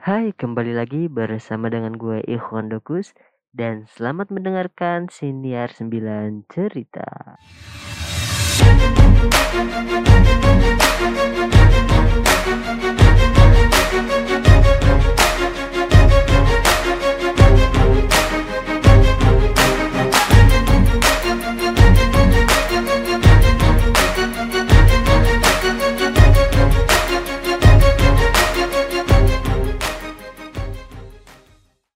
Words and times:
Hai, 0.00 0.32
kembali 0.32 0.72
lagi 0.72 1.12
bersama 1.12 1.68
dengan 1.68 1.92
gue 1.92 2.24
Ikhwan 2.24 2.72
Dokus 2.72 3.12
dan 3.52 3.84
selamat 3.84 4.32
mendengarkan 4.32 5.12
Siniar 5.12 5.68
9 5.76 6.48
Cerita. 6.48 7.36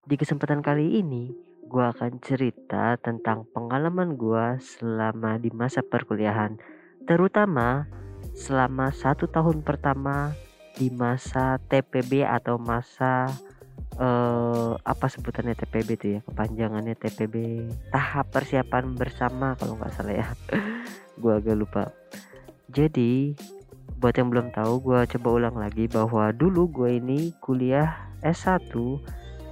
Di 0.04 0.20
kesempatan 0.20 0.60
kali 0.60 1.00
ini, 1.00 1.32
gue 1.64 1.80
akan 1.80 2.20
cerita 2.20 3.00
tentang 3.00 3.48
pengalaman 3.56 4.20
gue 4.20 4.60
selama 4.60 5.40
di 5.40 5.48
masa 5.48 5.80
perkuliahan, 5.80 6.60
terutama 7.08 7.88
selama 8.36 8.92
satu 8.92 9.24
tahun 9.32 9.64
pertama 9.64 10.36
di 10.76 10.92
masa 10.92 11.56
TPB 11.72 12.20
atau 12.20 12.60
masa 12.60 13.32
eh, 13.96 14.72
apa 14.76 15.06
sebutannya 15.08 15.56
TPB 15.56 15.88
itu 15.96 16.06
ya 16.18 16.20
kepanjangannya 16.28 17.00
TPB 17.00 17.34
tahap 17.88 18.28
persiapan 18.28 18.92
bersama 18.92 19.56
kalau 19.56 19.80
nggak 19.80 19.94
salah 19.96 20.20
ya. 20.20 20.28
Gue 21.22 21.32
agak 21.32 21.56
lupa. 21.56 21.88
Jadi 22.68 23.32
buat 24.04 24.12
yang 24.20 24.28
belum 24.28 24.52
tahu 24.52 24.84
gue 24.84 25.00
coba 25.16 25.28
ulang 25.32 25.56
lagi 25.56 25.88
bahwa 25.88 26.28
dulu 26.28 26.68
gue 26.68 27.00
ini 27.00 27.32
kuliah 27.40 28.12
S1 28.20 28.68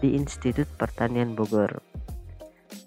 di 0.03 0.19
Institut 0.19 0.67
Pertanian 0.75 1.39
Bogor. 1.39 1.79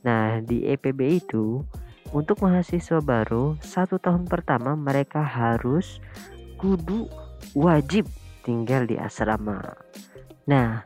Nah, 0.03 0.43
di 0.43 0.67
EPB 0.67 1.23
itu 1.23 1.63
untuk 2.11 2.43
mahasiswa 2.43 3.01
baru 3.01 3.57
satu 3.63 3.97
tahun 3.97 4.29
pertama 4.29 4.75
mereka 4.77 5.23
harus 5.23 6.03
kudu 6.59 7.09
wajib 7.55 8.05
tinggal 8.45 8.85
di 8.85 8.99
asrama. 8.99 9.63
Nah, 10.45 10.85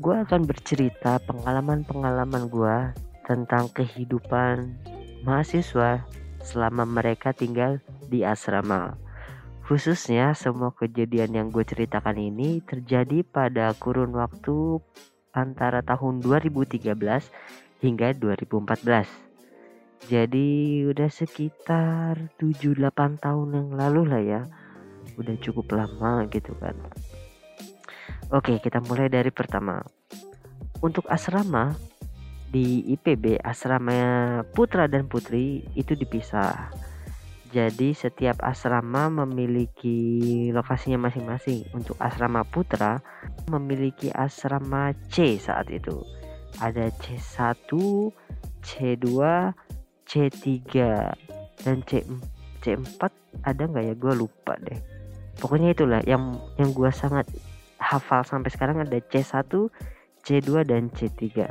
gue 0.00 0.16
akan 0.16 0.48
bercerita 0.48 1.20
pengalaman-pengalaman 1.26 2.48
gue 2.48 2.78
tentang 3.28 3.68
kehidupan 3.74 4.72
mahasiswa 5.26 6.00
selama 6.40 6.88
mereka 6.88 7.36
tinggal 7.36 7.80
di 8.08 8.24
asrama. 8.24 8.96
Khususnya 9.64 10.36
semua 10.36 10.76
kejadian 10.76 11.32
yang 11.32 11.48
gue 11.48 11.64
ceritakan 11.64 12.20
ini 12.20 12.60
terjadi 12.64 13.24
pada 13.24 13.72
kurun 13.72 14.12
waktu 14.12 14.76
antara 15.34 15.82
tahun 15.82 16.22
2013 16.22 16.94
hingga 17.82 18.14
2014. 18.16 20.08
Jadi 20.08 20.84
udah 20.88 21.10
sekitar 21.10 22.30
7-8 22.38 23.18
tahun 23.20 23.48
yang 23.52 23.70
lalu 23.74 24.02
lah 24.06 24.22
ya. 24.22 24.42
Udah 25.18 25.36
cukup 25.42 25.74
lama 25.74 26.24
gitu 26.30 26.54
kan. 26.62 26.78
Oke, 28.32 28.62
kita 28.62 28.80
mulai 28.84 29.12
dari 29.12 29.28
pertama. 29.28 29.84
Untuk 30.80 31.08
asrama 31.10 31.74
di 32.48 32.86
IPB, 32.94 33.40
asrama 33.42 34.40
putra 34.54 34.86
dan 34.86 35.10
putri 35.10 35.64
itu 35.74 35.96
dipisah 35.96 36.70
jadi 37.54 37.94
setiap 37.94 38.42
asrama 38.42 39.06
memiliki 39.06 40.50
lokasinya 40.50 41.06
masing-masing. 41.06 41.62
Untuk 41.70 41.94
asrama 42.02 42.42
putra 42.42 42.98
memiliki 43.46 44.10
asrama 44.10 44.90
C 45.06 45.38
saat 45.38 45.70
itu. 45.70 46.02
Ada 46.58 46.90
C1, 46.98 47.70
C2, 48.58 49.06
C3 50.02 50.66
dan 51.62 51.78
C 51.86 52.02
C4 52.58 53.00
ada 53.46 53.62
nggak 53.70 53.84
ya? 53.86 53.94
Gue 53.94 54.14
lupa 54.18 54.58
deh. 54.58 54.78
Pokoknya 55.38 55.78
itulah 55.78 56.02
yang 56.02 56.34
yang 56.58 56.74
gue 56.74 56.90
sangat 56.90 57.30
hafal 57.78 58.26
sampai 58.26 58.50
sekarang 58.50 58.82
ada 58.82 58.98
C1, 58.98 59.46
C2 60.26 60.50
dan 60.66 60.90
C3. 60.90 61.46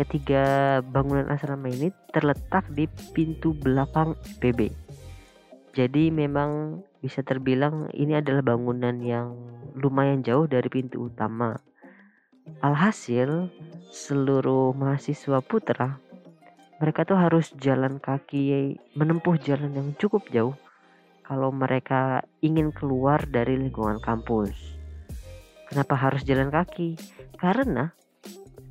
Ketiga 0.00 0.80
bangunan 0.80 1.28
asrama 1.28 1.68
ini 1.68 1.92
terletak 2.08 2.64
di 2.72 2.88
pintu 3.12 3.52
belakang 3.52 4.16
PB 4.40 4.83
jadi 5.74 6.14
memang 6.14 6.80
bisa 7.02 7.26
terbilang 7.26 7.90
ini 7.92 8.16
adalah 8.16 8.54
bangunan 8.54 8.94
yang 9.02 9.34
lumayan 9.74 10.22
jauh 10.22 10.46
dari 10.46 10.70
pintu 10.70 11.10
utama. 11.10 11.58
Alhasil, 12.62 13.50
seluruh 13.90 14.70
mahasiswa 14.72 15.42
putra 15.42 15.98
mereka 16.82 17.06
tuh 17.06 17.16
harus 17.16 17.54
jalan 17.62 18.02
kaki 18.02 18.76
menempuh 18.98 19.38
jalan 19.38 19.72
yang 19.72 19.88
cukup 19.94 20.26
jauh 20.28 20.56
kalau 21.24 21.54
mereka 21.54 22.26
ingin 22.44 22.74
keluar 22.74 23.22
dari 23.24 23.56
lingkungan 23.56 24.02
kampus. 24.02 24.52
Kenapa 25.70 25.96
harus 25.96 26.26
jalan 26.26 26.52
kaki? 26.52 26.98
Karena 27.40 27.94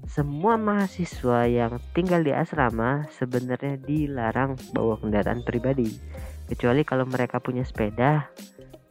semua 0.05 0.59
mahasiswa 0.61 1.49
yang 1.49 1.81
tinggal 1.95 2.21
di 2.21 2.35
asrama 2.35 3.07
sebenarnya 3.17 3.81
dilarang 3.81 4.59
bawa 4.75 4.99
kendaraan 5.01 5.41
pribadi 5.41 5.89
kecuali 6.49 6.81
kalau 6.83 7.07
mereka 7.07 7.39
punya 7.39 7.63
sepeda 7.63 8.27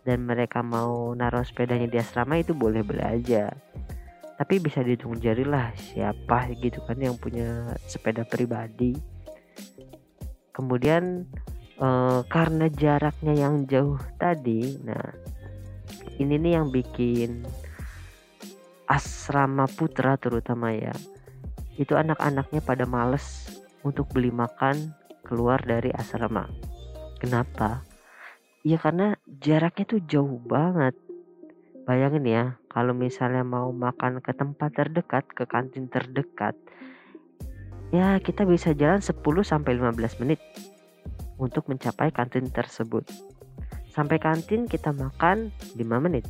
dan 0.02 0.18
mereka 0.26 0.60
mau 0.64 1.14
naruh 1.14 1.46
sepedanya 1.46 1.86
di 1.86 1.98
asrama 2.00 2.40
itu 2.40 2.56
boleh-boleh 2.56 3.06
aja. 3.06 3.52
Tapi 4.38 4.58
bisa 4.58 4.82
dihitung 4.82 5.22
jari 5.22 5.46
lah 5.46 5.70
siapa 5.78 6.50
gitu 6.58 6.82
kan 6.82 6.98
yang 6.98 7.14
punya 7.14 7.76
sepeda 7.86 8.26
pribadi. 8.26 8.98
Kemudian 10.50 11.28
eh, 11.82 12.20
karena 12.30 12.66
jaraknya 12.70 13.34
yang 13.34 13.66
jauh 13.66 13.98
tadi 14.16 14.78
nah 14.86 15.02
ini 16.20 16.38
nih 16.38 16.52
yang 16.60 16.68
bikin 16.70 17.42
asrama 18.86 19.66
putra 19.66 20.14
terutama 20.20 20.70
ya 20.70 20.92
itu 21.80 21.96
anak-anaknya 21.96 22.60
pada 22.60 22.84
males 22.84 23.58
untuk 23.82 24.06
beli 24.12 24.28
makan 24.28 24.92
keluar 25.24 25.58
dari 25.64 25.88
asrama 25.96 26.46
Kenapa? 27.22 27.86
Ya 28.66 28.82
karena 28.82 29.14
jaraknya 29.38 29.86
tuh 29.86 30.02
jauh 30.02 30.42
banget. 30.42 30.98
Bayangin 31.86 32.26
ya, 32.26 32.44
kalau 32.66 32.98
misalnya 32.98 33.46
mau 33.46 33.70
makan 33.70 34.18
ke 34.18 34.34
tempat 34.34 34.74
terdekat, 34.74 35.30
ke 35.30 35.46
kantin 35.46 35.86
terdekat, 35.86 36.58
ya 37.94 38.18
kita 38.18 38.42
bisa 38.42 38.74
jalan 38.74 38.98
10 38.98 39.22
sampai 39.46 39.78
15 39.78 40.18
menit 40.18 40.42
untuk 41.38 41.70
mencapai 41.70 42.10
kantin 42.10 42.50
tersebut. 42.50 43.06
Sampai 43.94 44.18
kantin 44.18 44.66
kita 44.66 44.90
makan 44.90 45.54
5 45.78 45.78
menit. 46.02 46.26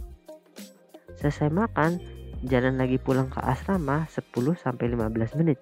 Selesai 1.17 1.49
makan, 1.49 2.01
jalan 2.45 2.77
lagi 2.77 3.01
pulang 3.01 3.33
ke 3.33 3.41
asrama 3.41 4.05
10 4.13 4.29
sampai 4.61 4.93
15 4.93 5.41
menit. 5.41 5.57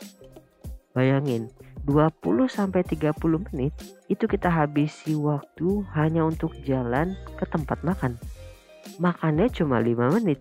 Bayangin, 0.90 1.46
20 1.88 2.46
sampai 2.50 2.84
30 2.84 3.16
menit 3.50 3.72
itu 4.12 4.28
kita 4.28 4.52
habisi 4.52 5.16
waktu 5.16 5.84
hanya 5.96 6.26
untuk 6.28 6.52
jalan 6.64 7.16
ke 7.40 7.44
tempat 7.48 7.80
makan. 7.80 8.20
Makannya 9.00 9.48
cuma 9.48 9.80
5 9.80 10.16
menit. 10.20 10.40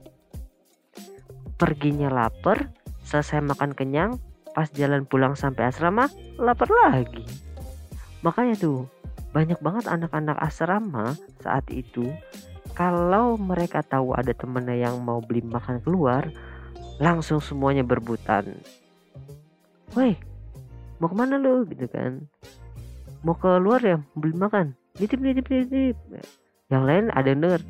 Perginya 1.60 2.08
lapar, 2.12 2.72
selesai 3.04 3.44
makan 3.44 3.76
kenyang, 3.76 4.20
pas 4.56 4.68
jalan 4.72 5.04
pulang 5.08 5.36
sampai 5.36 5.72
asrama, 5.72 6.08
lapar 6.40 6.68
lagi. 6.88 7.24
Makanya 8.24 8.56
tuh, 8.60 8.88
banyak 9.32 9.60
banget 9.64 9.86
anak-anak 9.88 10.40
asrama 10.40 11.16
saat 11.40 11.68
itu 11.72 12.10
kalau 12.80 13.36
mereka 13.36 13.84
tahu 13.84 14.16
ada 14.16 14.32
temennya 14.32 14.88
yang 14.88 15.04
mau 15.04 15.20
beli 15.20 15.44
makan 15.44 15.84
keluar, 15.84 16.32
langsung 16.96 17.44
semuanya 17.44 17.84
berbutan. 17.84 18.56
Woi, 19.92 20.16
mau 21.00 21.08
ke 21.08 21.16
mana 21.16 21.36
lu? 21.40 21.66
Gitu 21.66 21.88
kan. 21.90 22.24
Mau 23.24 23.36
keluar 23.36 23.80
ya? 23.84 23.98
Beli 24.16 24.36
makan. 24.36 24.76
Nitip 25.00 25.20
nitip 25.20 25.48
nitip. 25.48 25.96
Yang 26.70 26.84
lain 26.86 27.06
ada 27.16 27.28
yang 27.34 27.42
denger 27.42 27.62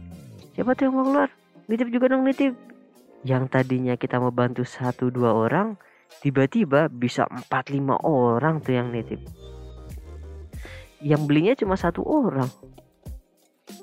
siapa 0.59 0.75
tuh 0.75 0.91
yang 0.91 0.95
mau 0.99 1.07
keluar? 1.07 1.29
Nitip 1.71 1.87
juga 1.87 2.11
dong 2.11 2.27
nitip. 2.27 2.51
Yang 3.23 3.43
tadinya 3.47 3.95
kita 3.95 4.19
mau 4.19 4.27
bantu 4.27 4.67
satu 4.67 5.07
dua 5.07 5.31
orang 5.31 5.79
tiba-tiba 6.19 6.91
bisa 6.91 7.23
empat 7.31 7.71
lima 7.71 7.95
orang 8.03 8.59
tuh 8.59 8.75
yang 8.75 8.91
nitip. 8.91 9.23
Yang 10.99 11.21
belinya 11.23 11.53
cuma 11.55 11.79
satu 11.79 12.03
orang. 12.03 12.51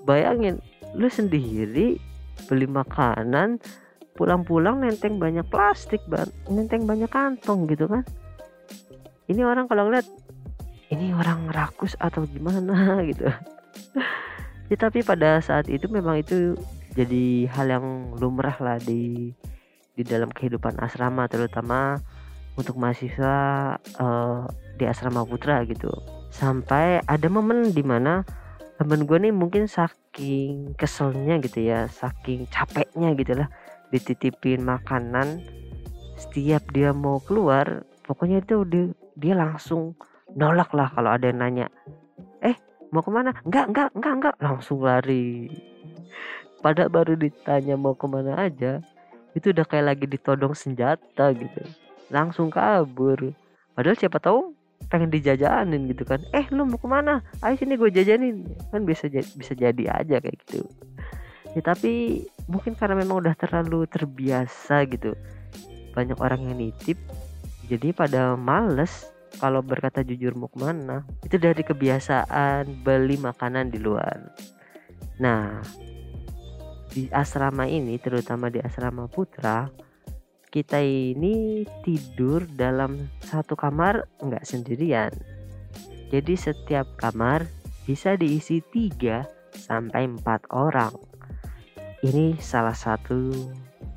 Bayangin 0.04 0.60
lu 0.92 1.08
sendiri 1.08 1.96
beli 2.44 2.69
makanan 2.69 3.56
pulang-pulang 4.20 4.84
nenteng 4.84 5.16
banyak 5.16 5.49
plastik 5.49 6.04
nenteng 6.52 6.84
banyak 6.84 7.08
kantong 7.08 7.64
gitu 7.69 7.88
kan 7.88 8.04
ini 9.26 9.43
orang 9.43 9.67
kalau 9.67 9.90
ngeliat 9.90 10.06
ini 10.90 11.11
orang 11.11 11.50
rakus 11.50 11.99
atau 11.99 12.23
gimana? 12.26 12.99
Gitu. 13.08 13.26
Ya, 14.67 14.76
tapi 14.78 15.06
pada 15.06 15.38
saat 15.38 15.70
itu 15.70 15.87
memang 15.87 16.19
itu 16.19 16.58
jadi 16.99 17.46
hal 17.55 17.67
yang 17.70 17.87
lumrah 18.19 18.56
lah 18.58 18.82
di 18.82 19.31
di 19.94 20.02
dalam 20.02 20.28
kehidupan 20.28 20.76
asrama 20.82 21.31
terutama 21.31 22.02
untuk 22.58 22.75
mahasiswa 22.75 23.76
uh, 24.00 24.43
di 24.75 24.84
asrama 24.88 25.23
putra 25.23 25.62
gitu. 25.69 25.93
Sampai 26.34 26.99
ada 27.06 27.28
momen 27.31 27.70
di 27.70 27.84
mana 27.87 28.26
temen 28.76 29.08
gue 29.08 29.17
nih 29.17 29.32
mungkin 29.32 29.70
saking 29.70 30.76
keselnya 30.76 31.40
gitu 31.40 31.64
ya 31.64 31.88
saking 31.88 32.44
capeknya 32.52 33.14
gitu 33.14 33.38
lah 33.38 33.49
dititipin 33.94 34.67
makanan. 34.67 35.46
Setiap 36.17 36.64
dia 36.73 36.90
mau 36.96 37.20
keluar 37.23 37.84
pokoknya 38.08 38.40
itu 38.40 38.64
dia, 38.67 38.88
dia 39.16 39.34
langsung 39.34 39.96
nolak 40.36 40.70
lah 40.76 40.92
kalau 40.92 41.10
ada 41.16 41.32
yang 41.32 41.40
nanya 41.40 41.66
eh 42.44 42.56
mau 42.92 43.02
ke 43.02 43.10
mana? 43.10 43.34
Enggak 43.42 43.66
enggak 43.72 43.90
enggak 43.96 44.14
enggak 44.14 44.34
langsung 44.38 44.78
lari. 44.84 45.50
Pada 46.62 46.88
baru 46.90 47.14
ditanya 47.18 47.74
mau 47.78 47.94
ke 47.94 48.06
mana 48.06 48.36
aja 48.48 48.82
itu 49.36 49.52
udah 49.52 49.66
kayak 49.68 49.96
lagi 49.96 50.06
ditodong 50.08 50.56
senjata 50.56 51.32
gitu. 51.36 51.62
Langsung 52.08 52.48
kabur. 52.48 53.34
Padahal 53.76 53.98
siapa 53.98 54.16
tahu 54.16 54.56
pengen 54.88 55.12
dijajanin 55.12 55.90
gitu 55.92 56.06
kan. 56.08 56.22
Eh 56.32 56.46
lu 56.54 56.64
mau 56.64 56.80
ke 56.80 56.88
mana? 56.88 57.20
Ayo 57.44 57.60
sini 57.60 57.76
gue 57.76 57.92
jajanin. 57.92 58.46
Kan 58.72 58.88
bisa 58.88 59.10
bisa 59.12 59.52
jadi 59.52 59.92
aja 59.92 60.16
kayak 60.22 60.36
gitu. 60.46 60.64
Ya 61.52 61.60
tapi 61.60 62.24
mungkin 62.48 62.76
karena 62.76 62.96
memang 62.96 63.20
udah 63.24 63.34
terlalu 63.36 63.88
terbiasa 63.88 64.84
gitu 64.88 65.16
banyak 65.96 66.20
orang 66.20 66.44
yang 66.44 66.60
nitip 66.60 67.00
jadi 67.66 67.92
pada 67.92 68.38
males 68.38 69.10
kalau 69.36 69.60
berkata 69.60 70.00
jujur 70.06 70.32
mau 70.38 70.48
ke 70.48 70.58
mana 70.62 71.02
itu 71.26 71.36
dari 71.36 71.60
kebiasaan 71.60 72.86
beli 72.86 73.18
makanan 73.18 73.68
di 73.68 73.78
luar 73.82 74.32
nah 75.20 75.60
di 76.90 77.10
asrama 77.12 77.68
ini 77.68 78.00
terutama 78.00 78.48
di 78.48 78.62
asrama 78.62 79.04
putra 79.10 79.68
kita 80.56 80.80
ini 80.80 81.68
tidur 81.84 82.48
dalam 82.48 83.12
satu 83.20 83.52
kamar 83.60 84.08
nggak 84.24 84.40
sendirian. 84.40 85.12
Jadi 86.08 86.32
setiap 86.32 86.88
kamar 86.96 87.44
bisa 87.84 88.16
diisi 88.16 88.64
3 88.72 89.20
sampai 89.52 90.08
4 90.08 90.48
orang. 90.56 90.96
Ini 92.00 92.40
salah 92.40 92.72
satu 92.72 93.36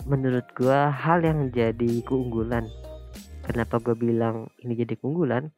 menurut 0.04 0.44
gua 0.52 0.92
hal 0.92 1.24
yang 1.24 1.48
jadi 1.54 2.04
keunggulan. 2.04 2.68
Kenapa 3.50 3.82
gue 3.82 3.98
bilang 3.98 4.54
ini 4.62 4.78
jadi 4.78 4.94
keunggulan? 4.94 5.50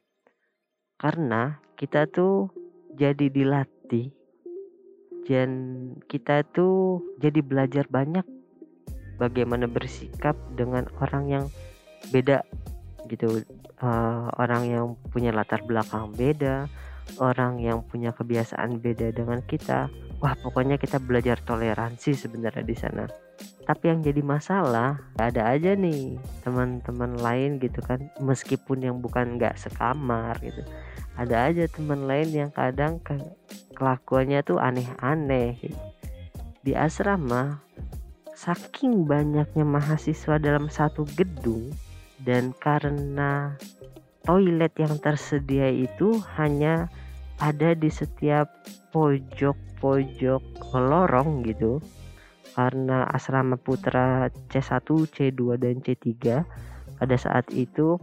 Karena 0.96 1.60
kita 1.76 2.08
tuh 2.08 2.48
jadi 2.96 3.28
dilatih. 3.28 4.16
Dan 5.28 5.52
kita 6.08 6.48
tuh 6.56 7.04
jadi 7.20 7.44
belajar 7.44 7.92
banyak 7.92 8.24
bagaimana 9.20 9.68
bersikap 9.68 10.40
dengan 10.56 10.88
orang 11.04 11.28
yang 11.28 11.46
beda 12.16 12.48
gitu. 13.12 13.44
Uh, 13.84 14.32
orang 14.40 14.72
yang 14.72 14.86
punya 15.12 15.36
latar 15.36 15.60
belakang 15.68 16.16
beda 16.16 16.72
orang 17.20 17.60
yang 17.60 17.84
punya 17.84 18.16
kebiasaan 18.16 18.80
beda 18.80 19.12
dengan 19.12 19.44
kita. 19.44 19.92
Wah 20.24 20.38
pokoknya 20.40 20.80
kita 20.80 21.02
belajar 21.02 21.44
toleransi 21.44 22.16
sebenarnya 22.16 22.64
di 22.64 22.78
sana 22.78 23.04
tapi 23.66 23.94
yang 23.94 24.02
jadi 24.02 24.22
masalah 24.26 25.00
ada 25.16 25.54
aja 25.54 25.78
nih 25.78 26.18
teman-teman 26.44 27.16
lain 27.22 27.62
gitu 27.62 27.80
kan 27.86 28.10
meskipun 28.20 28.84
yang 28.84 28.98
bukan 29.00 29.38
nggak 29.38 29.56
sekamar 29.56 30.36
gitu 30.42 30.66
ada 31.16 31.52
aja 31.52 31.68
teman 31.70 32.08
lain 32.10 32.30
yang 32.32 32.52
kadang 32.52 32.98
ke 33.04 33.16
kelakuannya 33.78 34.42
tuh 34.42 34.58
aneh-aneh 34.58 35.58
gitu. 35.62 35.80
di 36.66 36.74
asrama 36.74 37.62
saking 38.34 39.06
banyaknya 39.06 39.62
mahasiswa 39.62 40.42
dalam 40.42 40.66
satu 40.72 41.06
gedung 41.14 41.70
dan 42.26 42.54
karena 42.58 43.54
toilet 44.26 44.74
yang 44.78 44.98
tersedia 45.02 45.70
itu 45.70 46.22
hanya 46.38 46.90
ada 47.42 47.74
di 47.74 47.90
setiap 47.90 48.50
pojok-pojok 48.94 50.42
lorong 50.78 51.42
gitu 51.46 51.82
karena 52.56 53.08
asrama 53.08 53.56
putra 53.56 54.28
C1, 54.52 54.84
C2 54.86 55.58
dan 55.58 55.80
C3 55.80 56.10
pada 57.02 57.16
saat 57.18 57.50
itu 57.50 57.98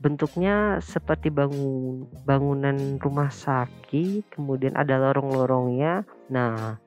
bentuknya 0.00 0.80
seperti 0.80 1.28
bangun 1.28 2.08
bangunan 2.24 2.96
rumah 2.96 3.28
sakit 3.28 4.32
kemudian 4.32 4.72
ada 4.74 4.96
lorong-lorongnya. 4.96 6.08
Nah 6.32 6.80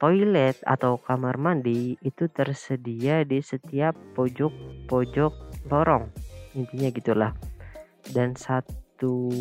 toilet 0.00 0.58
atau 0.64 1.00
kamar 1.00 1.36
mandi 1.40 1.96
itu 2.00 2.28
tersedia 2.28 3.22
di 3.22 3.38
setiap 3.44 3.94
pojok-pojok 4.16 5.32
lorong. 5.70 6.08
Intinya 6.56 6.88
gitulah. 6.92 7.32
Dan 8.04 8.36
satu 8.36 9.32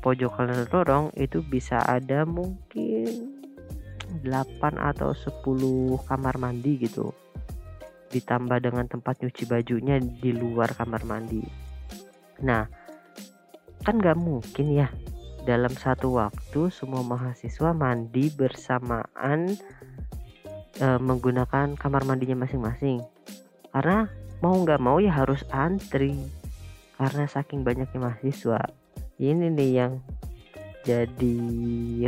pojok 0.00 0.32
lorong 0.72 1.12
itu 1.16 1.44
bisa 1.44 1.84
ada 1.84 2.24
mungkin 2.24 3.29
8 4.22 4.76
atau 4.76 5.10
10 5.12 6.00
kamar 6.04 6.36
mandi 6.36 6.80
gitu. 6.80 7.12
Ditambah 8.10 8.58
dengan 8.60 8.86
tempat 8.90 9.22
nyuci 9.22 9.46
bajunya 9.46 10.00
di 10.00 10.30
luar 10.34 10.74
kamar 10.74 11.06
mandi. 11.06 11.42
Nah 12.44 12.64
kan 13.80 13.96
nggak 13.96 14.18
mungkin 14.20 14.76
ya 14.76 14.92
dalam 15.48 15.72
satu 15.72 16.20
waktu 16.20 16.68
semua 16.68 17.00
mahasiswa 17.00 17.72
mandi 17.72 18.28
bersamaan 18.28 19.56
e, 20.76 20.86
menggunakan 21.00 21.76
kamar 21.76 22.04
mandinya 22.04 22.44
masing-masing. 22.44 23.00
Karena 23.72 24.08
mau 24.44 24.56
nggak 24.56 24.80
mau 24.82 25.00
ya 25.00 25.12
harus 25.16 25.44
antri. 25.48 26.16
Karena 27.00 27.24
saking 27.24 27.64
banyaknya 27.64 27.96
mahasiswa. 27.96 28.60
Ini 29.16 29.48
nih 29.52 29.70
yang 29.72 29.92
jadi 30.90 31.38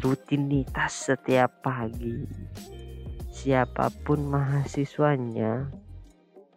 rutinitas 0.03 1.07
setiap 1.07 1.63
pagi. 1.63 2.27
Siapa 3.31 3.95
pun 4.03 4.27
mahasiswanya 4.27 5.71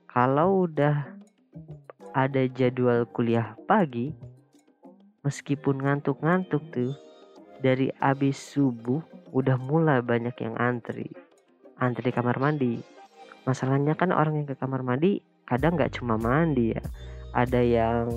kalau 0.10 0.66
udah 0.66 1.06
ada 2.18 2.50
jadwal 2.50 3.06
kuliah 3.14 3.54
pagi 3.70 4.18
meskipun 5.22 5.86
ngantuk-ngantuk 5.86 6.66
tuh 6.74 6.98
dari 7.62 7.94
abis 8.02 8.58
subuh 8.58 9.06
udah 9.30 9.62
mulai 9.62 10.02
banyak 10.02 10.34
yang 10.42 10.58
antri. 10.58 11.14
Antri 11.78 12.10
kamar 12.10 12.42
mandi. 12.42 12.82
Masalahnya 13.46 13.94
kan 13.94 14.10
orang 14.10 14.42
yang 14.42 14.50
ke 14.50 14.58
kamar 14.58 14.82
mandi 14.82 15.22
kadang 15.46 15.78
nggak 15.78 15.94
cuma 15.94 16.18
mandi 16.18 16.74
ya. 16.74 16.82
Ada 17.38 17.62
yang 17.62 18.10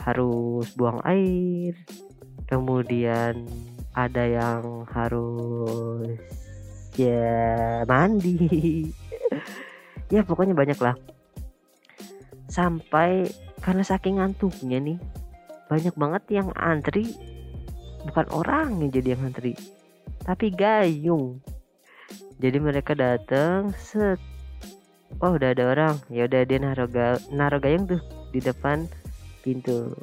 harus 0.00 0.72
buang 0.72 1.04
air 1.04 1.76
kemudian 2.48 3.44
ada 3.92 4.24
yang 4.24 4.88
harus 4.88 6.16
ya 6.96 7.84
mandi. 7.84 8.36
Ya 10.08 10.24
pokoknya 10.24 10.56
banyak 10.56 10.80
lah. 10.80 10.96
Sampai 12.48 13.28
karena 13.60 13.84
saking 13.84 14.16
ngantuknya 14.16 14.80
nih 14.80 14.96
banyak 15.68 15.92
banget 16.00 16.24
yang 16.32 16.48
antri. 16.56 17.12
Bukan 18.08 18.24
orang 18.32 18.80
yang 18.80 18.88
jadi 18.88 19.12
yang 19.12 19.28
antri 19.28 19.52
tapi 20.28 20.52
gayung. 20.52 21.40
Jadi 22.36 22.60
mereka 22.60 22.92
datang 22.92 23.72
set. 23.76 24.20
Oh 25.24 25.34
udah 25.34 25.56
ada 25.56 25.64
orang. 25.72 25.96
Ya 26.12 26.28
udah 26.28 26.44
dia 26.44 26.58
naruh 26.60 26.84
ga, 26.84 27.16
naruh 27.32 27.60
gayung 27.60 27.88
tuh 27.88 28.00
di 28.32 28.44
depan 28.44 28.84
pintu. 29.40 29.96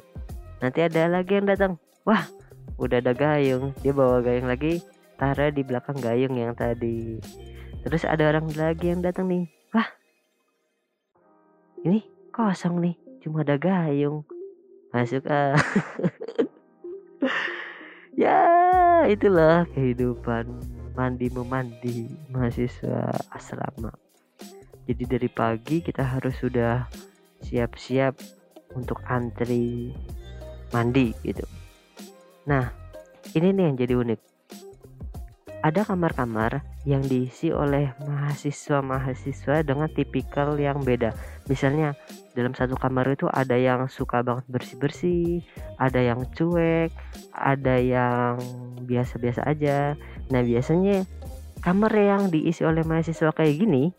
Nanti 0.58 0.82
ada 0.82 1.06
lagi 1.06 1.38
yang 1.38 1.46
datang 1.46 1.78
wah 2.02 2.26
udah 2.76 3.00
ada 3.00 3.12
gayung. 3.16 3.72
Dia 3.80 3.92
bawa 3.96 4.20
gayung 4.20 4.48
lagi 4.48 4.80
taruh 5.16 5.48
di 5.48 5.62
belakang 5.64 5.96
gayung 6.00 6.36
yang 6.36 6.52
tadi. 6.52 7.20
Terus 7.86 8.04
ada 8.04 8.28
orang 8.28 8.52
lagi 8.52 8.92
yang 8.92 9.00
datang 9.00 9.28
nih. 9.30 9.46
Wah 9.72 9.88
ini 11.86 12.02
kosong 12.34 12.82
nih 12.82 12.96
cuma 13.22 13.46
ada 13.46 13.56
gayung. 13.56 14.26
Masuk 14.90 15.24
ah. 15.30 15.56
Ya 18.16 18.40
itulah 19.06 19.68
kehidupan 19.76 20.48
mandi 20.96 21.28
memandi 21.30 22.10
mahasiswa 22.32 23.12
asrama. 23.30 23.92
Jadi 24.88 25.04
dari 25.04 25.28
pagi 25.28 25.84
kita 25.84 26.02
harus 26.02 26.34
sudah 26.40 26.88
siap-siap 27.44 28.16
untuk 28.74 28.98
antri 29.06 29.94
mandi 30.74 31.14
gitu 31.22 31.45
nah 32.46 32.70
ini 33.34 33.50
nih 33.52 33.64
yang 33.68 33.76
jadi 33.76 33.94
unik 33.98 34.20
ada 35.66 35.82
kamar-kamar 35.82 36.62
yang 36.86 37.02
diisi 37.02 37.50
oleh 37.50 37.90
mahasiswa-mahasiswa 38.06 39.66
dengan 39.66 39.90
tipikal 39.90 40.54
yang 40.54 40.78
beda. 40.86 41.10
Misalnya 41.50 41.98
dalam 42.38 42.54
satu 42.54 42.78
kamar 42.78 43.18
itu 43.18 43.26
ada 43.26 43.58
yang 43.58 43.90
suka 43.90 44.22
banget 44.22 44.46
bersih-bersih, 44.46 45.42
ada 45.74 45.98
yang 45.98 46.22
cuek, 46.38 46.94
ada 47.34 47.82
yang 47.82 48.38
biasa-biasa 48.86 49.42
aja. 49.42 49.98
Nah, 50.30 50.46
biasanya 50.46 51.02
kamar 51.66 51.90
yang 51.98 52.30
diisi 52.30 52.62
oleh 52.62 52.86
mahasiswa 52.86 53.34
kayak 53.34 53.58
gini 53.58 53.90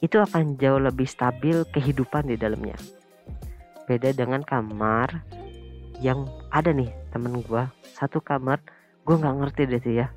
itu 0.00 0.16
akan 0.16 0.56
jauh 0.56 0.80
lebih 0.80 1.04
stabil 1.04 1.68
kehidupan 1.68 2.32
di 2.32 2.40
dalamnya 2.40 2.76
beda 3.84 4.14
dengan 4.16 4.40
kamar 4.40 5.20
yang 6.00 6.24
ada 6.48 6.72
nih 6.72 6.88
temen 7.12 7.44
gue 7.44 7.62
satu 7.94 8.24
kamar 8.24 8.60
gue 9.04 9.14
nggak 9.16 9.36
ngerti 9.44 9.60
deh 9.68 9.80
tuh 9.80 9.94
ya. 10.04 10.08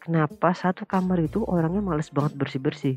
Kenapa 0.00 0.56
satu 0.56 0.88
kamar 0.88 1.22
itu 1.22 1.44
orangnya 1.46 1.82
males 1.84 2.10
banget 2.10 2.34
bersih 2.34 2.60
bersih 2.60 2.96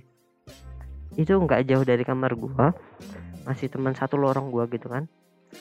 itu 1.14 1.30
nggak 1.30 1.70
jauh 1.70 1.86
dari 1.86 2.02
kamar 2.02 2.34
gue 2.34 2.68
masih 3.46 3.70
teman 3.70 3.94
satu 3.94 4.18
lorong 4.18 4.50
gue 4.50 4.66
gitu 4.74 4.90
kan. 4.90 5.06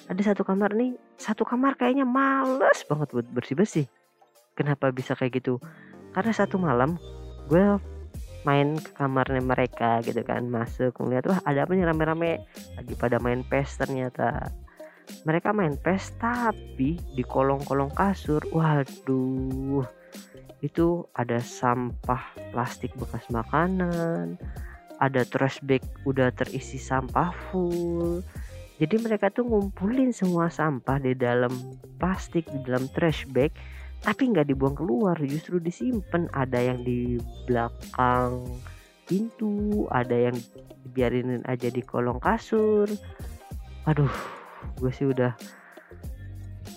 Ada 0.09 0.33
satu 0.33 0.49
kamar 0.49 0.73
nih 0.73 0.97
satu 1.21 1.45
kamar 1.45 1.77
kayaknya 1.77 2.09
males 2.09 2.81
banget 2.89 3.09
buat 3.13 3.27
bersih 3.29 3.57
bersih 3.59 3.87
kenapa 4.57 4.89
bisa 4.93 5.13
kayak 5.13 5.43
gitu? 5.43 5.61
Karena 6.17 6.33
satu 6.33 6.57
malam 6.57 6.97
gue 7.49 7.77
main 8.43 8.75
ke 8.75 8.91
kamarnya 8.99 9.39
mereka 9.39 10.03
gitu 10.03 10.19
kan 10.27 10.43
masuk 10.51 10.99
ngeliat 10.99 11.31
wah 11.31 11.39
ada 11.45 11.69
apa 11.69 11.73
nih 11.77 11.87
rame-rame? 11.87 12.43
Lagi 12.81 12.95
pada 12.97 13.21
main 13.21 13.45
pes 13.45 13.77
ternyata 13.77 14.51
mereka 15.23 15.55
main 15.55 15.79
pes 15.79 16.15
tapi 16.19 16.99
di 16.99 17.23
kolong-kolong 17.27 17.93
kasur 17.95 18.43
waduh 18.51 19.87
itu 20.63 21.07
ada 21.19 21.43
sampah 21.43 22.23
plastik 22.55 22.95
bekas 22.95 23.27
makanan 23.35 24.39
ada 25.03 25.27
trash 25.27 25.59
bag 25.67 25.83
udah 26.07 26.31
terisi 26.31 26.79
sampah 26.79 27.35
full. 27.51 28.23
Jadi 28.79 29.03
mereka 29.03 29.35
tuh 29.35 29.51
ngumpulin 29.51 30.15
semua 30.15 30.47
sampah 30.47 31.03
di 31.03 31.19
dalam 31.19 31.51
plastik 31.99 32.47
di 32.47 32.63
dalam 32.63 32.87
trash 32.95 33.27
bag 33.27 33.51
tapi 34.03 34.31
nggak 34.31 34.47
dibuang 34.47 34.79
keluar 34.79 35.19
justru 35.19 35.59
disimpan. 35.59 36.31
Ada 36.31 36.71
yang 36.71 36.87
di 36.87 37.19
belakang 37.51 38.47
pintu 39.11 39.91
ada 39.91 40.31
yang 40.31 40.39
biarin 40.95 41.43
aja 41.51 41.67
di 41.67 41.83
kolong 41.83 42.23
kasur. 42.23 42.87
Aduh 43.91 44.42
gue 44.81 44.93
sih 44.95 45.07
udah 45.07 45.35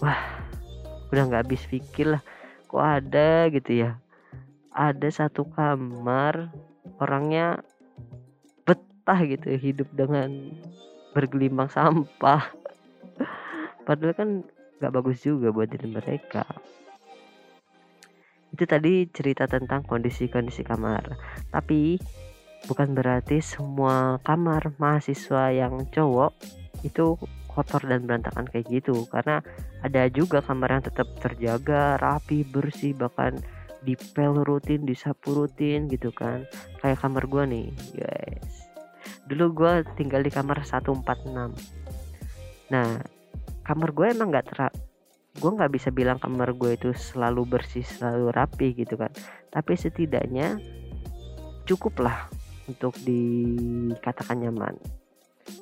wah 0.04 0.20
udah 1.14 1.24
nggak 1.32 1.44
habis 1.48 1.64
pikir 1.70 2.12
lah 2.18 2.22
kok 2.66 2.84
ada 2.84 3.48
gitu 3.54 3.88
ya. 3.88 3.92
Ada 4.76 5.08
satu 5.24 5.48
kamar 5.48 6.52
orangnya 7.00 7.64
betah 8.68 9.20
gitu 9.24 9.56
hidup 9.56 9.88
dengan 9.96 10.52
bergelimang 11.16 11.72
sampah. 11.72 12.52
Padahal 13.88 14.14
kan 14.18 14.30
nggak 14.84 14.92
bagus 14.92 15.24
juga 15.24 15.56
buat 15.56 15.72
diri 15.72 15.88
mereka. 15.88 16.44
Itu 18.52 18.68
tadi 18.68 19.08
cerita 19.08 19.48
tentang 19.48 19.88
kondisi-kondisi 19.88 20.68
kamar. 20.68 21.16
Tapi 21.56 21.96
bukan 22.68 22.92
berarti 22.92 23.40
semua 23.40 24.20
kamar 24.20 24.76
mahasiswa 24.76 25.56
yang 25.56 25.88
cowok 25.88 26.36
itu 26.84 27.16
kotor 27.56 27.80
dan 27.88 28.04
berantakan 28.04 28.46
kayak 28.52 28.68
gitu. 28.68 29.08
Karena 29.08 29.40
ada 29.80 30.12
juga 30.12 30.44
kamar 30.44 30.78
yang 30.78 30.84
tetap 30.84 31.08
terjaga 31.24 31.96
rapi 31.96 32.44
bersih 32.44 32.92
bahkan 32.92 33.40
dipel 33.88 34.44
rutin 34.44 34.84
disapu 34.84 35.32
rutin 35.32 35.88
gitu 35.88 36.12
kan. 36.12 36.44
Kayak 36.84 37.00
kamar 37.00 37.24
gua 37.32 37.48
nih 37.48 37.72
guys. 37.96 38.68
Dulu 39.32 39.46
gua 39.56 39.82
tinggal 39.96 40.22
di 40.22 40.30
kamar 40.30 40.62
146 40.68 41.88
nah 42.66 42.98
kamar 43.62 43.94
gue 43.94 44.08
emang 44.10 44.34
nggak 44.34 44.46
ter 44.50 44.74
gue 45.38 45.52
nggak 45.52 45.74
bisa 45.74 45.94
bilang 45.94 46.18
kamar 46.18 46.56
gue 46.58 46.74
itu 46.74 46.90
selalu 46.98 47.46
bersih 47.58 47.86
selalu 47.86 48.34
rapi 48.34 48.74
gitu 48.74 48.98
kan. 48.98 49.12
Tapi 49.54 49.78
setidaknya 49.78 50.58
cukup 51.68 52.00
lah 52.02 52.30
untuk 52.70 52.96
dikatakan 53.04 54.42
nyaman 54.42 54.78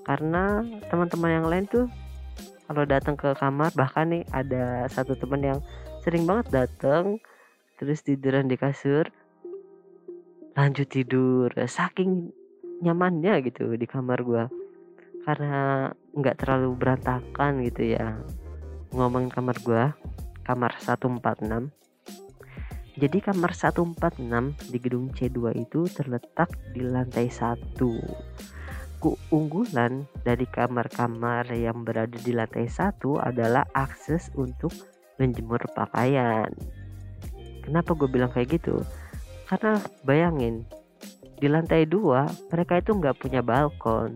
karena 0.03 0.63
teman-teman 0.87 1.31
yang 1.31 1.47
lain 1.47 1.65
tuh 1.67 1.87
kalau 2.67 2.83
datang 2.87 3.19
ke 3.19 3.35
kamar 3.35 3.71
bahkan 3.75 4.09
nih 4.09 4.23
ada 4.31 4.87
satu 4.87 5.15
teman 5.19 5.43
yang 5.43 5.59
sering 6.03 6.23
banget 6.23 6.47
datang 6.51 7.19
terus 7.79 8.03
tiduran 8.03 8.47
di 8.47 8.55
kasur 8.55 9.11
lanjut 10.55 10.87
tidur 10.87 11.49
saking 11.67 12.31
nyamannya 12.83 13.43
gitu 13.43 13.73
di 13.75 13.87
kamar 13.87 14.23
gue 14.23 14.43
karena 15.23 15.87
nggak 16.13 16.43
terlalu 16.43 16.75
berantakan 16.75 17.63
gitu 17.63 17.95
ya 17.95 18.19
ngomongin 18.93 19.31
kamar 19.31 19.57
gua 19.63 19.95
kamar 20.43 20.75
146 20.77 21.71
jadi 22.93 23.17
kamar 23.25 23.57
146 23.57 24.69
di 24.69 24.77
gedung 24.77 25.09
C2 25.09 25.57
itu 25.57 25.89
terletak 25.89 26.53
di 26.75 26.85
lantai 26.85 27.31
1 27.31 27.73
keunggulan 29.03 30.07
dari 30.23 30.47
kamar-kamar 30.47 31.51
yang 31.51 31.83
berada 31.83 32.15
di 32.15 32.31
lantai 32.31 32.71
1 32.71 33.03
adalah 33.19 33.67
akses 33.75 34.31
untuk 34.39 34.71
menjemur 35.19 35.59
pakaian. 35.75 36.47
Kenapa 37.59 37.91
gue 37.99 38.07
bilang 38.07 38.31
kayak 38.31 38.55
gitu? 38.55 38.79
Karena 39.51 39.83
bayangin 40.07 40.63
di 41.35 41.51
lantai 41.51 41.83
2 41.83 42.47
mereka 42.47 42.79
itu 42.79 42.95
nggak 42.95 43.19
punya 43.19 43.43
balkon. 43.43 44.15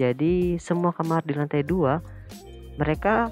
Jadi 0.00 0.56
semua 0.56 0.96
kamar 0.96 1.20
di 1.28 1.36
lantai 1.36 1.60
2 1.60 2.80
mereka 2.80 3.28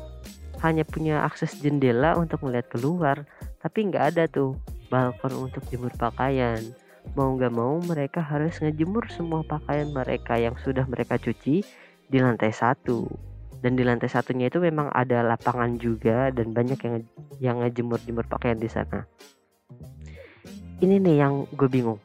hanya 0.60 0.84
punya 0.84 1.24
akses 1.24 1.56
jendela 1.64 2.20
untuk 2.20 2.44
melihat 2.44 2.68
keluar 2.68 3.16
tapi 3.64 3.88
nggak 3.88 4.04
ada 4.14 4.24
tuh 4.28 4.58
balkon 4.92 5.48
untuk 5.48 5.64
jemur 5.70 5.92
pakaian 5.96 6.60
mau 7.14 7.32
nggak 7.36 7.54
mau 7.54 7.78
mereka 7.80 8.20
harus 8.20 8.58
ngejemur 8.60 9.08
semua 9.08 9.46
pakaian 9.46 9.88
mereka 9.92 10.36
yang 10.36 10.56
sudah 10.60 10.84
mereka 10.84 11.16
cuci 11.16 11.64
di 12.08 12.18
lantai 12.18 12.52
satu. 12.52 13.08
Dan 13.58 13.74
di 13.74 13.82
lantai 13.82 14.06
satunya 14.06 14.46
itu 14.46 14.62
memang 14.62 14.90
ada 14.94 15.24
lapangan 15.24 15.78
juga 15.78 16.30
dan 16.30 16.54
banyak 16.54 16.78
yang 16.82 16.96
yang 17.42 17.56
ngejemur 17.62 17.98
jemur 18.04 18.26
pakaian 18.26 18.58
di 18.58 18.70
sana. 18.70 19.02
Ini 20.78 21.02
nih 21.02 21.16
yang 21.18 21.46
gue 21.50 21.66
bingung. 21.66 21.98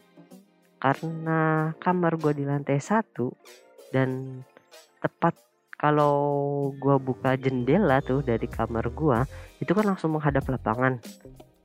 Karena 0.82 1.72
kamar 1.78 2.18
gue 2.18 2.34
di 2.34 2.44
lantai 2.44 2.82
satu 2.82 3.30
dan 3.94 4.42
tepat 4.98 5.38
kalau 5.84 6.16
gua 6.80 6.96
buka 6.96 7.36
jendela 7.36 8.00
tuh 8.00 8.24
dari 8.24 8.48
kamar 8.48 8.88
gua 8.96 9.28
itu 9.60 9.76
kan 9.76 9.84
langsung 9.84 10.16
menghadap 10.16 10.48
lapangan. 10.48 11.04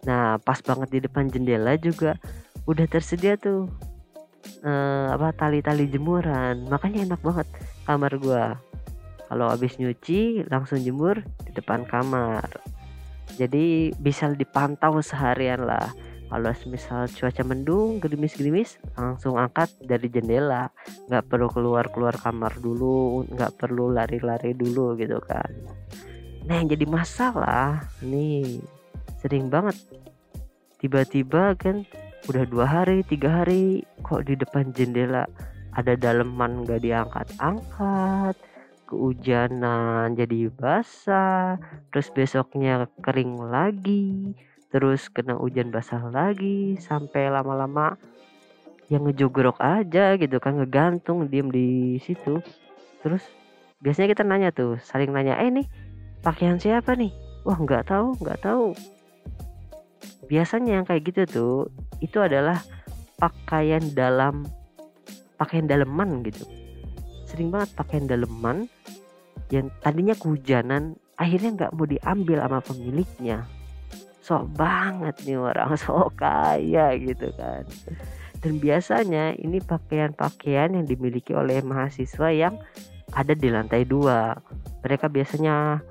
Nah 0.02 0.42
pas 0.42 0.58
banget 0.58 0.88
di 0.90 0.98
depan 1.06 1.30
jendela 1.30 1.78
juga 1.78 2.18
udah 2.68 2.84
tersedia 2.84 3.40
tuh. 3.40 3.66
Eh, 4.60 5.06
apa 5.08 5.32
tali-tali 5.32 5.88
jemuran. 5.88 6.68
Makanya 6.68 7.08
enak 7.08 7.20
banget 7.24 7.48
kamar 7.88 8.12
gua. 8.20 8.44
Kalau 9.28 9.48
habis 9.48 9.76
nyuci 9.80 10.44
langsung 10.48 10.80
jemur 10.84 11.24
di 11.44 11.52
depan 11.56 11.88
kamar. 11.88 12.48
Jadi 13.36 13.92
bisa 13.96 14.28
dipantau 14.32 15.00
seharian 15.00 15.64
lah. 15.64 15.92
Kalau 16.28 16.52
misal 16.68 17.08
cuaca 17.08 17.40
mendung 17.40 18.04
gerimis-gerimis 18.04 18.76
langsung 18.96 19.40
angkat 19.40 19.72
dari 19.80 20.12
jendela. 20.12 20.68
Nggak 21.08 21.24
perlu 21.28 21.48
keluar-keluar 21.48 22.16
kamar 22.20 22.56
dulu 22.60 23.24
nggak 23.32 23.56
perlu 23.56 23.92
lari-lari 23.92 24.52
dulu 24.52 24.92
gitu 25.00 25.20
kan. 25.24 25.48
Nah 26.44 26.60
yang 26.60 26.68
jadi 26.68 26.84
masalah 26.88 27.84
nih 28.04 28.60
sering 29.20 29.52
banget 29.52 29.76
tiba-tiba 30.80 31.52
kan 31.58 31.84
udah 32.28 32.44
dua 32.44 32.66
hari 32.68 33.00
tiga 33.08 33.42
hari 33.42 33.82
kok 34.04 34.28
di 34.28 34.36
depan 34.36 34.68
jendela 34.76 35.24
ada 35.72 35.96
daleman 35.96 36.62
nggak 36.62 36.84
diangkat-angkat 36.84 38.36
kehujanan 38.84 40.12
jadi 40.12 40.52
basah 40.52 41.56
terus 41.88 42.12
besoknya 42.12 42.88
kering 43.00 43.40
lagi 43.40 44.36
terus 44.68 45.08
kena 45.08 45.40
hujan 45.40 45.72
basah 45.72 46.04
lagi 46.12 46.76
sampai 46.76 47.32
lama-lama 47.32 47.96
yang 48.88 49.04
ngejogrok 49.04 49.60
aja 49.60 50.16
gitu 50.16 50.40
kan 50.40 50.56
ngegantung 50.56 51.28
diem 51.28 51.52
di 51.52 52.00
situ. 52.00 52.40
Terus 53.04 53.20
biasanya 53.84 54.08
kita 54.16 54.24
nanya 54.24 54.50
tuh 54.50 54.80
saling 54.80 55.12
nanya 55.12 55.36
eh 55.40 55.52
nih 55.52 55.68
pakaian 56.24 56.56
siapa 56.56 56.96
nih? 56.96 57.12
Wah 57.44 57.56
nggak 57.60 57.92
tahu 57.92 58.16
nggak 58.20 58.40
tahu 58.40 58.72
biasanya 60.28 60.80
yang 60.80 60.86
kayak 60.86 61.02
gitu 61.08 61.22
tuh 61.26 61.56
itu 61.98 62.18
adalah 62.20 62.60
pakaian 63.18 63.82
dalam 63.92 64.46
pakaian 65.38 65.66
daleman 65.66 66.22
gitu. 66.26 66.46
Sering 67.26 67.50
banget 67.54 67.74
pakaian 67.74 68.06
daleman 68.06 68.66
yang 69.48 69.72
tadinya 69.80 70.12
kehujanan 70.12 70.98
akhirnya 71.18 71.50
nggak 71.54 71.72
mau 71.74 71.86
diambil 71.86 72.38
sama 72.44 72.60
pemiliknya. 72.62 73.38
Sok 74.22 74.44
banget 74.54 75.16
nih 75.24 75.38
orang 75.40 75.74
sok 75.82 76.18
kaya 76.18 76.94
gitu 77.00 77.32
kan. 77.34 77.64
Dan 78.38 78.62
biasanya 78.62 79.34
ini 79.34 79.58
pakaian-pakaian 79.58 80.78
yang 80.78 80.86
dimiliki 80.86 81.34
oleh 81.34 81.58
mahasiswa 81.58 82.30
yang 82.30 82.54
ada 83.10 83.34
di 83.34 83.50
lantai 83.50 83.82
dua. 83.82 84.38
Mereka 84.86 85.10
biasanya 85.10 85.82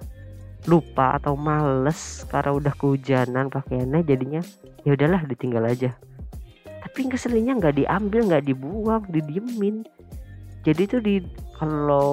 lupa 0.65 1.21
atau 1.21 1.37
males 1.37 2.25
karena 2.27 2.51
udah 2.57 2.73
kehujanan 2.73 3.53
pakaiannya 3.53 4.01
jadinya 4.01 4.41
ya 4.81 4.97
udahlah 4.97 5.21
ditinggal 5.29 5.61
aja. 5.61 5.93
Tapi 6.81 7.13
keselnya 7.13 7.53
nggak 7.61 7.77
diambil 7.77 8.25
nggak 8.25 8.45
dibuang 8.49 9.05
didiemin. 9.13 9.85
Jadi 10.65 10.81
tuh 10.89 11.01
di 11.03 11.21
kalau 11.55 12.09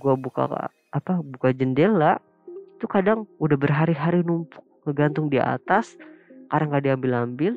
gua 0.00 0.16
buka 0.16 0.48
apa 0.90 1.20
buka 1.20 1.52
jendela 1.52 2.16
itu 2.76 2.88
kadang 2.88 3.28
udah 3.36 3.56
berhari-hari 3.60 4.24
numpuk 4.24 4.64
ngegantung 4.88 5.28
di 5.28 5.36
atas 5.36 6.00
karena 6.48 6.76
nggak 6.76 6.84
diambil 6.88 7.12
ambil 7.28 7.52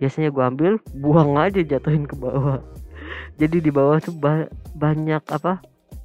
biasanya 0.00 0.32
gua 0.32 0.48
ambil 0.48 0.80
buang 0.96 1.36
aja 1.36 1.60
jatuhin 1.60 2.08
ke 2.08 2.16
bawah. 2.16 2.64
Jadi 3.40 3.60
di 3.62 3.70
bawah 3.70 4.00
tuh 4.00 4.16
ba 4.16 4.48
banyak 4.74 5.22
apa 5.28 5.60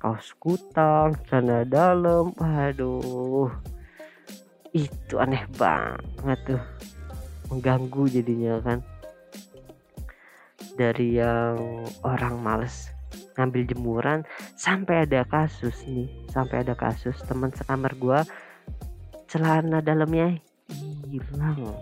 kaos 0.06 0.38
kutang 0.38 1.18
celana 1.26 1.66
dalam. 1.66 2.30
Waduh. 2.38 3.50
Itu 4.70 5.18
aneh 5.18 5.50
banget 5.58 6.38
tuh. 6.46 6.62
Mengganggu 7.50 8.06
jadinya 8.14 8.62
kan. 8.62 8.86
Dari 10.78 11.18
yang 11.18 11.58
orang 12.06 12.38
males 12.38 12.94
ngambil 13.34 13.66
jemuran. 13.66 14.20
Sampai 14.54 15.10
ada 15.10 15.26
kasus 15.26 15.74
nih. 15.90 16.06
Sampai 16.30 16.62
ada 16.62 16.78
kasus 16.78 17.18
teman 17.26 17.50
sekamar 17.58 17.98
gua. 17.98 18.22
Celana 19.26 19.82
dalamnya 19.82 20.38
hilang. 21.10 21.82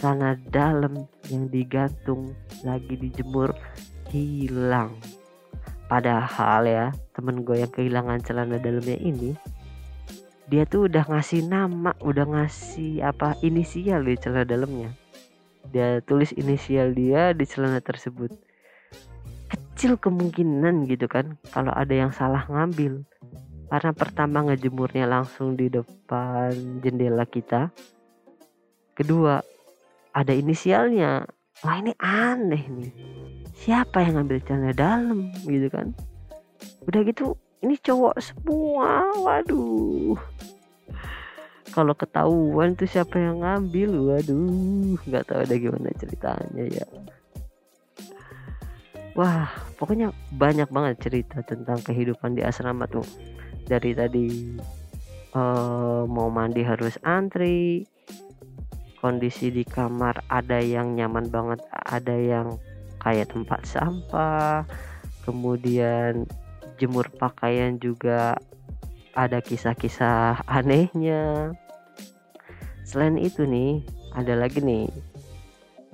Celana 0.00 0.32
dalam 0.48 1.04
yang 1.28 1.44
digantung 1.52 2.32
lagi 2.64 2.96
dijemur 2.96 3.52
hilang 4.08 4.96
padahal 5.90 6.62
ya 6.70 6.86
temen 7.10 7.42
gue 7.42 7.58
yang 7.58 7.72
kehilangan 7.74 8.22
celana 8.22 8.62
dalamnya 8.62 8.94
ini 9.02 9.34
dia 10.50 10.66
tuh 10.66 10.90
udah 10.90 11.06
ngasih 11.06 11.46
nama 11.46 11.94
udah 12.02 12.26
ngasih 12.26 13.06
apa 13.06 13.38
inisial 13.38 14.02
di 14.02 14.18
celana 14.18 14.42
dalamnya. 14.42 14.90
Dia 15.70 16.02
tulis 16.02 16.34
inisial 16.34 16.90
dia 16.90 17.30
di 17.30 17.46
celana 17.46 17.78
tersebut. 17.78 18.34
Kecil 19.46 19.94
kemungkinan 19.94 20.90
gitu 20.90 21.06
kan 21.06 21.38
kalau 21.54 21.70
ada 21.70 21.94
yang 21.94 22.10
salah 22.10 22.42
ngambil. 22.50 23.06
Karena 23.70 23.94
pertama 23.94 24.42
ngejemurnya 24.50 25.06
langsung 25.06 25.54
di 25.54 25.70
depan 25.70 26.82
jendela 26.82 27.22
kita. 27.30 27.70
Kedua 28.98 29.38
ada 30.10 30.34
inisialnya 30.34 31.30
wah 31.64 31.76
ini 31.76 31.92
aneh 32.00 32.64
nih. 32.66 32.92
Siapa 33.60 34.00
yang 34.00 34.20
ngambil 34.20 34.38
celana 34.48 34.72
dalam 34.72 35.28
gitu 35.44 35.68
kan? 35.68 35.92
Udah 36.88 37.00
gitu 37.04 37.36
ini 37.60 37.76
cowok 37.76 38.16
semua 38.20 39.12
waduh. 39.20 40.16
Kalau 41.70 41.94
ketahuan 41.94 42.74
tuh 42.74 42.88
siapa 42.88 43.20
yang 43.20 43.44
ngambil 43.44 43.90
waduh. 44.10 44.96
Nggak 45.04 45.24
tahu 45.28 45.38
ada 45.44 45.54
gimana 45.54 45.92
ceritanya 46.00 46.64
ya. 46.66 46.86
Wah 49.12 49.52
pokoknya 49.76 50.16
banyak 50.32 50.72
banget 50.72 50.96
cerita 51.04 51.44
tentang 51.44 51.84
kehidupan 51.84 52.34
di 52.34 52.42
asrama 52.42 52.88
tuh. 52.88 53.04
Dari 53.68 53.92
tadi 53.92 54.56
uh, 55.36 56.08
mau 56.08 56.32
mandi 56.32 56.64
harus 56.64 56.96
antri 57.04 57.84
kondisi 59.00 59.48
di 59.48 59.64
kamar 59.64 60.22
ada 60.28 60.60
yang 60.60 60.94
nyaman 60.94 61.32
banget 61.32 61.60
ada 61.72 62.14
yang 62.14 62.60
kayak 63.00 63.32
tempat 63.32 63.64
sampah 63.64 64.68
kemudian 65.24 66.28
jemur 66.80 67.12
pakaian 67.20 67.76
juga 67.76 68.40
ada 69.12 69.44
kisah-kisah 69.44 70.48
anehnya. 70.48 71.52
Selain 72.88 73.20
itu 73.20 73.44
nih 73.44 73.84
ada 74.16 74.34
lagi 74.34 74.64
nih 74.64 74.88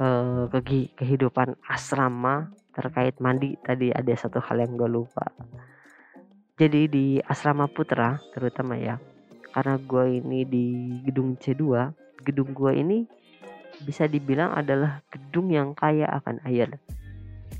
uh, 0.00 0.48
kehidupan 0.96 1.58
asrama 1.66 2.54
terkait 2.72 3.18
mandi. 3.18 3.58
Tadi 3.60 3.90
ada 3.92 4.14
satu 4.14 4.38
hal 4.40 4.62
yang 4.62 4.78
gue 4.78 4.88
lupa. 4.88 5.26
Jadi 6.56 6.88
di 6.88 7.06
asrama 7.20 7.68
putra 7.68 8.16
terutama 8.32 8.80
ya 8.80 8.96
karena 9.52 9.76
gue 9.80 10.20
ini 10.20 10.40
di 10.44 10.66
gedung 11.04 11.36
C2 11.36 11.92
gedung 12.24 12.54
gue 12.56 12.72
ini 12.76 12.98
bisa 13.84 14.08
dibilang 14.08 14.56
adalah 14.56 15.04
gedung 15.12 15.52
yang 15.52 15.76
kaya 15.76 16.08
akan 16.08 16.40
air. 16.48 16.80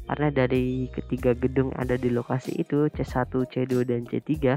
Karena 0.07 0.31
dari 0.31 0.87
ketiga 0.95 1.35
gedung 1.35 1.75
ada 1.75 1.99
di 1.99 2.15
lokasi 2.15 2.63
itu 2.63 2.87
C1, 2.95 3.27
C2 3.27 3.83
dan 3.83 4.07
C3 4.07 4.55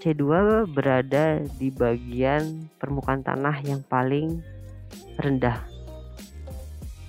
C2 0.00 0.24
berada 0.72 1.44
di 1.60 1.68
bagian 1.68 2.64
permukaan 2.80 3.20
tanah 3.20 3.60
yang 3.60 3.84
paling 3.84 4.40
rendah. 5.20 5.60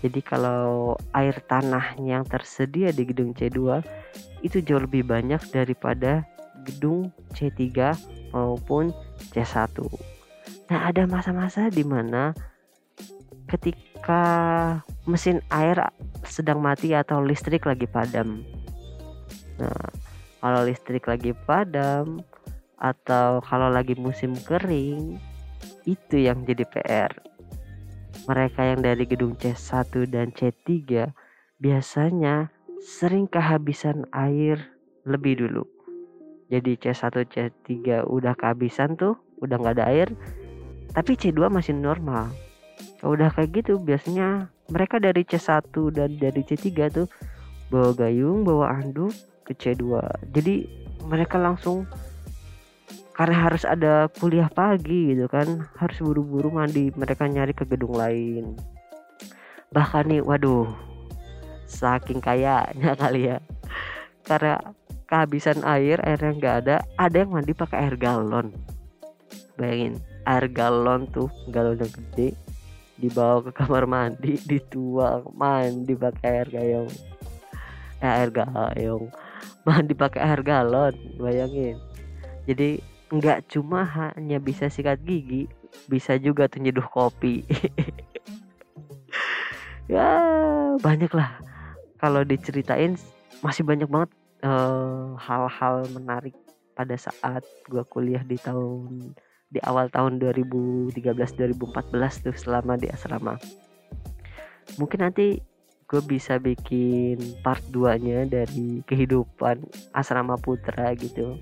Jadi 0.03 0.19
kalau 0.19 0.93
air 1.15 1.39
tanah 1.47 1.95
yang 2.03 2.27
tersedia 2.27 2.91
di 2.91 3.07
gedung 3.07 3.31
C2 3.31 3.81
itu 4.45 4.61
jauh 4.61 4.83
lebih 4.83 5.07
banyak 5.07 5.41
daripada 5.49 6.27
gedung 6.67 7.09
C3 7.33 7.95
maupun 8.35 8.91
C1 9.31 9.73
nah 10.67 10.87
ada 10.87 11.07
masa-masa 11.07 11.71
di 11.71 11.83
mana 11.83 12.35
ketika 13.47 14.23
mesin 15.07 15.39
air 15.47 15.79
sedang 16.27 16.59
mati 16.59 16.91
atau 16.91 17.23
listrik 17.23 17.63
lagi 17.63 17.87
padam. 17.87 18.43
Nah, 19.57 19.87
kalau 20.43 20.67
listrik 20.67 21.07
lagi 21.07 21.31
padam 21.47 22.21
atau 22.77 23.41
kalau 23.41 23.71
lagi 23.71 23.95
musim 23.95 24.35
kering, 24.35 25.17
itu 25.87 26.15
yang 26.27 26.43
jadi 26.43 26.67
PR. 26.67 27.11
Mereka 28.27 28.59
yang 28.75 28.83
dari 28.83 29.07
gedung 29.07 29.39
C1 29.39 30.11
dan 30.11 30.35
C3 30.35 31.07
biasanya 31.63 32.51
sering 32.83 33.25
kehabisan 33.25 34.03
air 34.11 34.59
lebih 35.07 35.39
dulu. 35.39 35.63
Jadi 36.51 36.75
C1, 36.79 37.27
C3 37.27 38.03
udah 38.07 38.35
kehabisan 38.35 38.99
tuh, 38.99 39.15
udah 39.39 39.55
nggak 39.59 39.75
ada 39.79 39.87
air, 39.87 40.07
tapi 40.93 41.17
C2 41.17 41.51
masih 41.51 41.75
normal. 41.75 42.31
Udah 43.01 43.33
kayak 43.33 43.63
gitu 43.63 43.81
biasanya 43.81 44.51
mereka 44.67 44.99
dari 44.99 45.23
C1 45.23 45.71
dan 45.95 46.19
dari 46.19 46.41
C3 46.43 46.67
tuh 46.91 47.07
bawa 47.67 47.91
gayung 47.95 48.47
bawa 48.47 48.79
anduk 48.79 49.11
ke 49.43 49.51
C2 49.55 49.99
jadi 50.31 50.67
mereka 51.07 51.39
langsung 51.39 51.87
karena 53.15 53.49
harus 53.49 53.65
ada 53.65 54.11
kuliah 54.21 54.47
pagi 54.51 55.15
gitu 55.15 55.25
kan 55.25 55.65
harus 55.79 55.97
buru-buru 56.03 56.53
mandi 56.53 56.93
mereka 56.93 57.25
nyari 57.25 57.49
ke 57.49 57.65
gedung 57.65 57.97
lain. 57.97 58.53
Bahkan 59.73 60.13
nih 60.13 60.21
waduh 60.21 60.69
saking 61.65 62.21
kayaknya 62.21 62.93
kali 63.01 63.33
ya. 63.33 63.41
Karena 64.21 64.61
kehabisan 65.09 65.65
air 65.65 65.97
air 66.05 66.19
yang 66.21 66.37
nggak 66.37 66.55
ada 66.61 66.75
ada 66.93 67.15
yang 67.17 67.33
mandi 67.33 67.57
pakai 67.57 67.89
air 67.89 67.97
galon. 67.97 68.53
Bayangin 69.57 69.97
air 70.27 70.51
galon 70.51 71.07
tuh 71.07 71.31
galon 71.47 71.79
yang 71.79 71.91
gede 71.91 72.35
dibawa 72.99 73.39
ke 73.47 73.51
kamar 73.55 73.87
mandi 73.87 74.35
dituang 74.49 75.31
mandi 75.37 75.93
pakai 75.95 76.43
air 76.43 76.49
gayung. 76.51 76.91
Eh, 78.03 78.11
air 78.11 78.29
gayung. 78.29 79.09
Mandi 79.67 79.91
pakai 79.91 80.23
air 80.23 80.41
galon 80.47 80.95
bayangin. 81.19 81.75
Jadi 82.47 82.79
nggak 83.11 83.51
cuma 83.51 83.83
hanya 83.83 84.39
bisa 84.39 84.71
sikat 84.71 84.99
gigi 85.03 85.47
bisa 85.91 86.15
juga 86.19 86.47
tuh 86.51 86.61
nyeduh 86.61 86.87
kopi. 86.87 87.43
Ya 89.87 90.03
banyak 90.83 91.07
lah 91.15 91.39
kalau 91.95 92.27
diceritain 92.27 92.99
masih 93.39 93.63
banyak 93.63 93.87
banget 93.87 94.11
eh, 94.43 95.07
hal-hal 95.15 95.87
uh, 95.87 95.91
menarik 95.95 96.35
pada 96.75 96.91
saat 96.99 97.39
gua 97.71 97.87
kuliah 97.87 98.19
di 98.19 98.35
tahun 98.35 99.15
di 99.47 99.63
awal 99.63 99.87
tahun 99.87 100.19
2013-2014 100.19 102.23
tuh 102.23 102.35
selama 102.35 102.75
di 102.75 102.91
asrama. 102.91 103.39
Mungkin 104.75 105.07
nanti 105.07 105.39
gue 105.87 106.01
bisa 106.03 106.35
bikin 106.35 107.39
part 107.39 107.63
2 107.71 107.95
nya 108.03 108.27
dari 108.27 108.83
kehidupan 108.83 109.63
asrama 109.95 110.35
putra 110.35 110.91
gitu. 110.99 111.39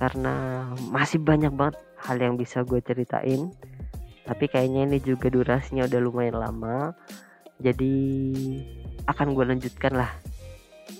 Karena 0.00 0.64
masih 0.88 1.20
banyak 1.20 1.52
banget 1.52 1.76
hal 2.00 2.16
yang 2.16 2.40
bisa 2.40 2.64
gue 2.64 2.80
ceritain. 2.80 3.52
Tapi 4.24 4.48
kayaknya 4.48 4.88
ini 4.88 4.98
juga 5.04 5.28
durasinya 5.28 5.84
udah 5.84 6.00
lumayan 6.00 6.40
lama. 6.40 6.96
Jadi 7.60 7.92
akan 9.04 9.36
gue 9.36 9.44
lanjutkan 9.44 9.92
lah 9.92 10.08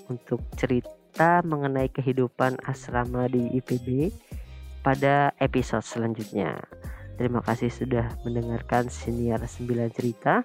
untuk 0.05 0.45
cerita 0.53 1.41
mengenai 1.41 1.89
kehidupan 1.89 2.61
asrama 2.63 3.25
di 3.25 3.57
IPB 3.57 4.13
pada 4.83 5.31
episode 5.39 5.87
selanjutnya. 5.87 6.59
Terima 7.15 7.39
kasih 7.39 7.71
sudah 7.71 8.11
mendengarkan 8.27 8.91
Siniar 8.91 9.39
9 9.39 9.95
Cerita. 9.95 10.43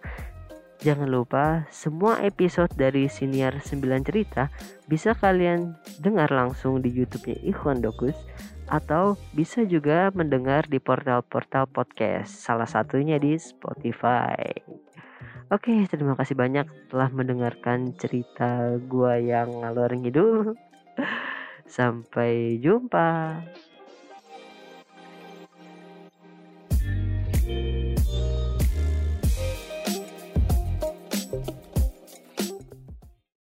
Jangan 0.78 1.10
lupa 1.10 1.66
semua 1.74 2.22
episode 2.22 2.70
dari 2.78 3.10
Siniar 3.10 3.58
9 3.58 3.82
Cerita 4.06 4.46
bisa 4.86 5.18
kalian 5.18 5.74
dengar 5.98 6.30
langsung 6.30 6.78
di 6.78 6.94
YouTube-nya 6.94 7.42
Ikhwan 7.42 7.82
Dokus 7.82 8.14
atau 8.70 9.18
bisa 9.34 9.64
juga 9.66 10.12
mendengar 10.14 10.68
di 10.70 10.78
portal-portal 10.78 11.66
podcast, 11.72 12.30
salah 12.30 12.68
satunya 12.68 13.16
di 13.18 13.34
Spotify. 13.40 14.38
Oke, 15.48 15.88
terima 15.88 16.12
kasih 16.12 16.36
banyak 16.36 16.92
telah 16.92 17.08
mendengarkan 17.08 17.96
cerita 17.96 18.76
gua 18.84 19.16
yang 19.16 19.64
ngalor 19.64 19.96
ngidul. 19.96 20.52
Sampai 21.64 22.60
jumpa. 22.60 23.40